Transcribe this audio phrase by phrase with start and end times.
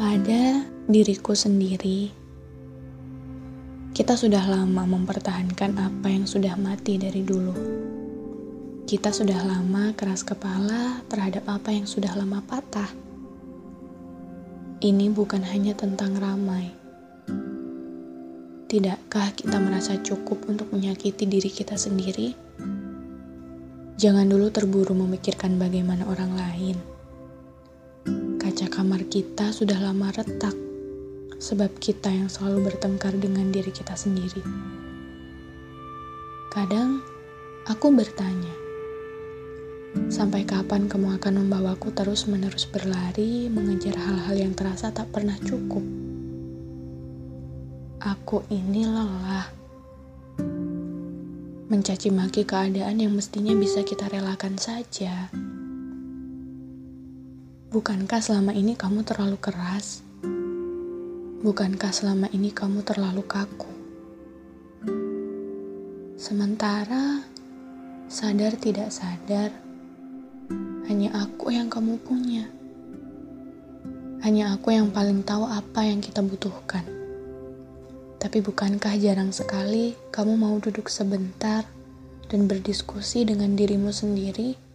[0.00, 2.08] Kepada diriku sendiri,
[3.92, 7.52] kita sudah lama mempertahankan apa yang sudah mati dari dulu.
[8.88, 12.88] Kita sudah lama keras kepala terhadap apa yang sudah lama patah.
[14.80, 16.72] Ini bukan hanya tentang ramai.
[18.72, 22.32] Tidakkah kita merasa cukup untuk menyakiti diri kita sendiri?
[24.00, 26.99] Jangan dulu terburu memikirkan bagaimana orang lain.
[28.60, 30.52] Kaca kamar kita sudah lama retak,
[31.40, 34.44] sebab kita yang selalu bertengkar dengan diri kita sendiri.
[36.52, 37.00] Kadang
[37.64, 38.52] aku bertanya,
[40.12, 45.84] sampai kapan kamu akan membawaku terus-menerus berlari mengejar hal-hal yang terasa tak pernah cukup?
[48.04, 49.48] Aku ini lelah
[51.72, 55.32] mencaci maki keadaan yang mestinya bisa kita relakan saja.
[57.70, 60.02] Bukankah selama ini kamu terlalu keras?
[61.38, 63.70] Bukankah selama ini kamu terlalu kaku?
[66.18, 67.22] Sementara
[68.10, 69.54] sadar tidak sadar,
[70.90, 72.50] hanya aku yang kamu punya.
[74.26, 76.82] Hanya aku yang paling tahu apa yang kita butuhkan.
[78.18, 81.62] Tapi bukankah jarang sekali kamu mau duduk sebentar
[82.26, 84.69] dan berdiskusi dengan dirimu sendiri?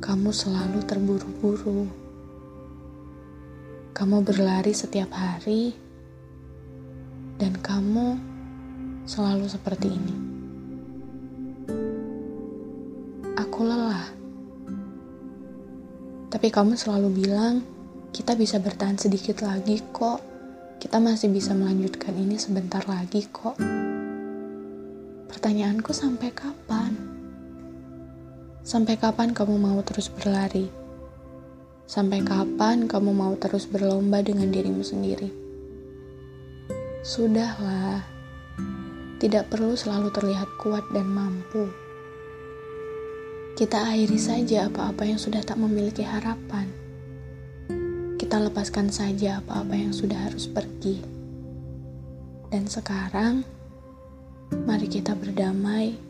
[0.00, 1.84] Kamu selalu terburu-buru.
[3.92, 5.76] Kamu berlari setiap hari,
[7.36, 8.16] dan kamu
[9.04, 10.16] selalu seperti ini.
[13.44, 14.08] Aku lelah,
[16.32, 17.60] tapi kamu selalu bilang
[18.08, 20.24] kita bisa bertahan sedikit lagi kok.
[20.80, 23.60] Kita masih bisa melanjutkan ini sebentar lagi kok.
[25.28, 27.09] Pertanyaanku sampai kapan?
[28.60, 30.68] Sampai kapan kamu mau terus berlari?
[31.88, 35.32] Sampai kapan kamu mau terus berlomba dengan dirimu sendiri?
[37.00, 38.04] Sudahlah,
[39.16, 41.72] tidak perlu selalu terlihat kuat dan mampu.
[43.56, 46.68] Kita akhiri saja apa-apa yang sudah tak memiliki harapan.
[48.20, 51.00] Kita lepaskan saja apa-apa yang sudah harus pergi.
[52.52, 53.40] Dan sekarang,
[54.68, 56.09] mari kita berdamai